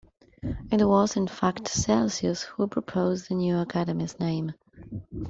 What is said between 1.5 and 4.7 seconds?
Celsius who proposed the new academy's name.